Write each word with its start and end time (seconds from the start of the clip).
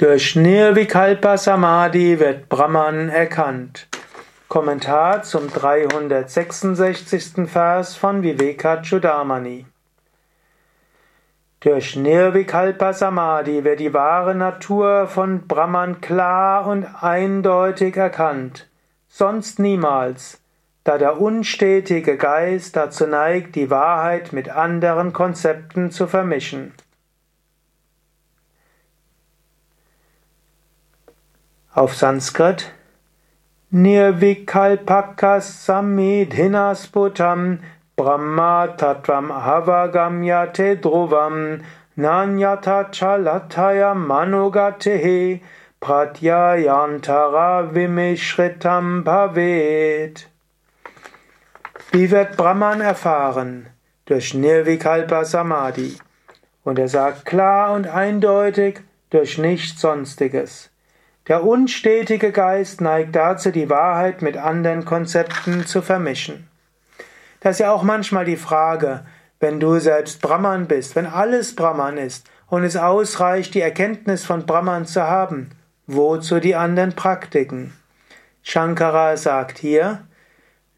Durch 0.00 0.36
Nirvikalpa 0.36 1.36
Samadhi 1.36 2.20
wird 2.20 2.48
Brahman 2.48 3.08
erkannt. 3.08 3.88
Kommentar 4.46 5.24
zum 5.24 5.50
366. 5.50 7.48
Vers 7.48 7.96
von 7.96 8.22
Vivekachudamani. 8.22 9.66
Durch 11.58 11.96
Nirvikalpa 11.96 12.92
Samadhi 12.92 13.64
wird 13.64 13.80
die 13.80 13.92
wahre 13.92 14.36
Natur 14.36 15.08
von 15.08 15.48
Brahman 15.48 16.00
klar 16.00 16.68
und 16.68 16.86
eindeutig 17.00 17.96
erkannt, 17.96 18.68
sonst 19.08 19.58
niemals, 19.58 20.40
da 20.84 20.96
der 20.96 21.20
unstetige 21.20 22.16
Geist 22.16 22.76
dazu 22.76 23.08
neigt, 23.08 23.56
die 23.56 23.68
Wahrheit 23.68 24.32
mit 24.32 24.48
anderen 24.48 25.12
Konzepten 25.12 25.90
zu 25.90 26.06
vermischen. 26.06 26.72
Auf 31.74 31.94
Sanskrit 31.94 32.72
Nirvikalpakas 33.70 35.66
samidhinasputam 35.66 37.58
Brahma 37.94 38.68
Tattvam 38.68 39.28
Havagamyate 39.28 40.80
Dhruvam 40.80 41.62
Nanyata 41.94 42.90
Chalataya 42.90 43.94
Manogatehe 43.94 45.42
Pratyayantara 45.82 47.70
Vimishritam 47.74 49.04
Bhavet. 49.04 50.26
Wie 51.92 52.10
wird 52.10 52.38
Brahman 52.38 52.80
erfahren? 52.80 53.66
Durch 54.06 54.32
Nirvikalpa 54.32 55.26
Samadhi. 55.26 55.98
Und 56.64 56.78
er 56.78 56.88
sagt 56.88 57.26
klar 57.26 57.72
und 57.74 57.86
eindeutig, 57.86 58.80
durch 59.10 59.36
nichts 59.36 59.82
Sonstiges. 59.82 60.70
Der 61.28 61.44
unstetige 61.44 62.32
Geist 62.32 62.80
neigt 62.80 63.14
dazu, 63.14 63.50
die 63.50 63.68
Wahrheit 63.68 64.22
mit 64.22 64.38
anderen 64.38 64.86
Konzepten 64.86 65.66
zu 65.66 65.82
vermischen. 65.82 66.48
Das 67.40 67.56
ist 67.56 67.60
ja 67.60 67.70
auch 67.70 67.82
manchmal 67.82 68.24
die 68.24 68.38
Frage, 68.38 69.04
wenn 69.38 69.60
du 69.60 69.78
selbst 69.78 70.22
Brahman 70.22 70.66
bist, 70.66 70.96
wenn 70.96 71.06
alles 71.06 71.54
Brahman 71.54 71.98
ist 71.98 72.26
und 72.48 72.64
es 72.64 72.76
ausreicht, 72.76 73.54
die 73.54 73.60
Erkenntnis 73.60 74.24
von 74.24 74.46
Brahman 74.46 74.86
zu 74.86 75.02
haben, 75.02 75.50
wozu 75.86 76.40
die 76.40 76.56
anderen 76.56 76.94
Praktiken? 76.94 77.74
Shankara 78.42 79.18
sagt 79.18 79.58
hier, 79.58 80.06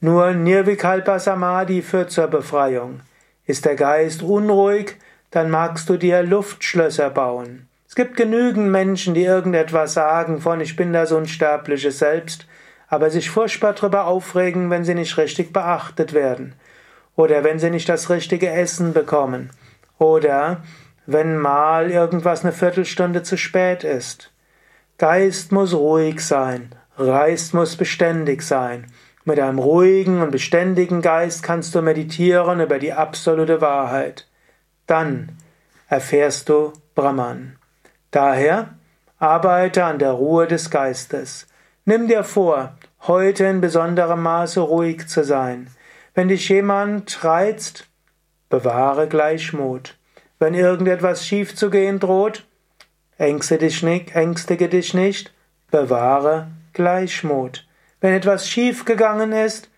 nur 0.00 0.32
Nirvikalpa 0.32 1.20
Samadhi 1.20 1.80
führt 1.80 2.10
zur 2.10 2.26
Befreiung. 2.26 3.00
Ist 3.46 3.64
der 3.66 3.76
Geist 3.76 4.22
unruhig, 4.22 4.96
dann 5.30 5.48
magst 5.48 5.88
du 5.88 5.96
dir 5.96 6.24
Luftschlösser 6.24 7.10
bauen. 7.10 7.69
Es 7.90 7.96
gibt 7.96 8.16
genügend 8.16 8.70
Menschen, 8.70 9.14
die 9.14 9.24
irgendetwas 9.24 9.94
sagen 9.94 10.40
von 10.40 10.60
ich 10.60 10.76
bin 10.76 10.92
das 10.92 11.10
unsterbliche 11.10 11.90
Selbst, 11.90 12.46
aber 12.86 13.10
sich 13.10 13.30
furchtbar 13.30 13.72
darüber 13.72 14.06
aufregen, 14.06 14.70
wenn 14.70 14.84
sie 14.84 14.94
nicht 14.94 15.18
richtig 15.18 15.52
beachtet 15.52 16.12
werden 16.12 16.54
oder 17.16 17.42
wenn 17.42 17.58
sie 17.58 17.68
nicht 17.68 17.88
das 17.88 18.08
richtige 18.08 18.48
Essen 18.48 18.92
bekommen 18.92 19.50
oder 19.98 20.62
wenn 21.06 21.36
mal 21.36 21.90
irgendwas 21.90 22.44
eine 22.44 22.52
Viertelstunde 22.52 23.24
zu 23.24 23.36
spät 23.36 23.82
ist. 23.82 24.30
Geist 24.96 25.50
muss 25.50 25.74
ruhig 25.74 26.20
sein, 26.20 26.76
Geist 26.96 27.54
muss 27.54 27.74
beständig 27.74 28.42
sein. 28.42 28.86
Mit 29.24 29.40
einem 29.40 29.58
ruhigen 29.58 30.22
und 30.22 30.30
beständigen 30.30 31.02
Geist 31.02 31.42
kannst 31.42 31.74
du 31.74 31.82
meditieren 31.82 32.60
über 32.60 32.78
die 32.78 32.92
absolute 32.92 33.60
Wahrheit. 33.60 34.28
Dann 34.86 35.30
erfährst 35.88 36.48
du 36.48 36.72
Brahman. 36.94 37.56
Daher 38.10 38.70
arbeite 39.18 39.84
an 39.84 39.98
der 39.98 40.12
Ruhe 40.12 40.48
des 40.48 40.70
Geistes. 40.70 41.46
Nimm 41.84 42.08
dir 42.08 42.24
vor, 42.24 42.74
heute 43.06 43.44
in 43.44 43.60
besonderem 43.60 44.22
Maße 44.22 44.60
ruhig 44.60 45.06
zu 45.06 45.22
sein. 45.24 45.68
Wenn 46.14 46.28
dich 46.28 46.48
jemand 46.48 47.22
reizt, 47.24 47.86
bewahre 48.48 49.06
Gleichmut. 49.06 49.96
Wenn 50.40 50.54
irgendetwas 50.54 51.24
schief 51.24 51.54
zu 51.54 51.70
gehen 51.70 52.00
droht, 52.00 52.46
ängstige 53.18 54.68
dich 54.68 54.94
nicht, 54.94 55.32
bewahre 55.70 56.48
Gleichmut. 56.72 57.66
Wenn 58.00 58.14
etwas 58.14 58.48
schief 58.48 58.84
gegangen 58.84 59.32
ist, 59.32 59.68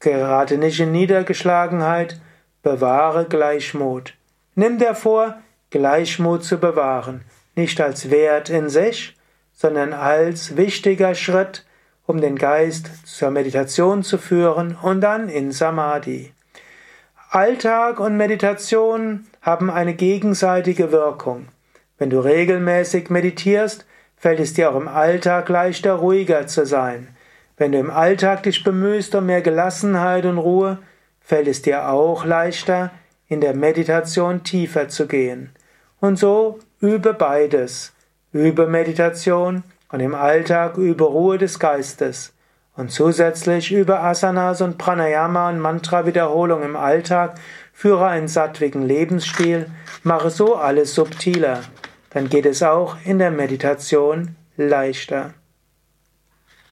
gerate 0.00 0.58
nicht 0.58 0.80
in 0.80 0.92
Niedergeschlagenheit, 0.92 2.20
bewahre 2.62 3.24
Gleichmut. 3.24 4.14
Nimm 4.56 4.78
dir 4.78 4.94
vor, 4.94 5.38
Gleichmut 5.70 6.44
zu 6.44 6.58
bewahren 6.58 7.24
nicht 7.58 7.80
als 7.80 8.10
Wert 8.10 8.48
in 8.48 8.70
sich, 8.70 9.14
sondern 9.52 9.92
als 9.92 10.56
wichtiger 10.56 11.14
Schritt, 11.14 11.66
um 12.06 12.20
den 12.20 12.36
Geist 12.36 13.06
zur 13.06 13.30
Meditation 13.30 14.02
zu 14.02 14.16
führen 14.16 14.78
und 14.80 15.02
dann 15.02 15.28
in 15.28 15.52
Samadhi. 15.52 16.32
Alltag 17.30 18.00
und 18.00 18.16
Meditation 18.16 19.26
haben 19.42 19.70
eine 19.70 19.92
gegenseitige 19.92 20.92
Wirkung. 20.92 21.48
Wenn 21.98 22.08
du 22.08 22.20
regelmäßig 22.20 23.10
meditierst, 23.10 23.84
fällt 24.16 24.40
es 24.40 24.54
dir 24.54 24.70
auch 24.70 24.76
im 24.76 24.88
Alltag 24.88 25.48
leichter, 25.48 25.94
ruhiger 25.94 26.46
zu 26.46 26.64
sein. 26.64 27.08
Wenn 27.56 27.72
du 27.72 27.78
im 27.78 27.90
Alltag 27.90 28.44
dich 28.44 28.64
bemühst 28.64 29.14
um 29.14 29.26
mehr 29.26 29.42
Gelassenheit 29.42 30.24
und 30.24 30.38
Ruhe, 30.38 30.78
fällt 31.20 31.48
es 31.48 31.60
dir 31.60 31.88
auch 31.88 32.24
leichter, 32.24 32.92
in 33.26 33.40
der 33.40 33.54
Meditation 33.54 34.44
tiefer 34.44 34.88
zu 34.88 35.06
gehen. 35.06 35.50
Und 36.00 36.18
so 36.18 36.60
übe 36.80 37.14
beides. 37.14 37.92
Übe 38.32 38.66
Meditation 38.66 39.62
und 39.90 40.00
im 40.00 40.14
Alltag 40.14 40.76
übe 40.76 41.04
Ruhe 41.04 41.38
des 41.38 41.58
Geistes. 41.58 42.32
Und 42.76 42.92
zusätzlich 42.92 43.72
übe 43.72 43.98
Asanas 43.98 44.60
und 44.60 44.78
Pranayama 44.78 45.48
und 45.48 45.58
Mantra-Wiederholung 45.58 46.62
im 46.62 46.76
Alltag, 46.76 47.34
führe 47.72 48.06
einen 48.06 48.28
sattwigen 48.28 48.82
Lebensstil, 48.82 49.66
mache 50.02 50.30
so 50.30 50.54
alles 50.54 50.94
subtiler. 50.94 51.60
Dann 52.10 52.28
geht 52.28 52.46
es 52.46 52.62
auch 52.62 52.96
in 53.04 53.18
der 53.18 53.30
Meditation 53.30 54.36
leichter. 54.56 55.34